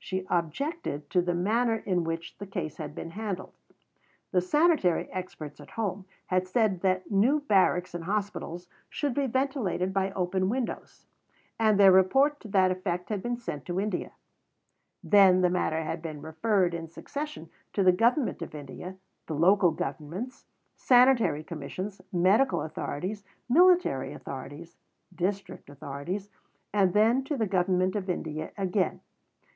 [0.00, 3.52] She objected to the manner in which the case had been handled.
[4.32, 9.94] The sanitary experts at home had said that new barracks and hospitals should be ventilated
[9.94, 11.06] by open windows,
[11.56, 14.10] and their report to that effect had been sent to India.
[15.04, 18.96] Then the matter had been referred in succession to the Government of India,
[19.28, 24.78] the local governments, sanitary commissions, medical authorities, military authorities,
[25.14, 26.28] district authorities,
[26.74, 29.00] and then to the Government of India again.